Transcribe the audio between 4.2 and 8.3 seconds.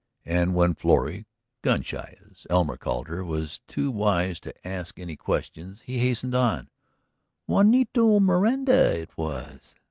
to ask any questions, he hastened on: "Juanito